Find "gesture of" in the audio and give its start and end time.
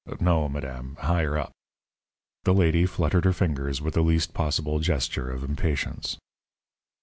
4.79-5.43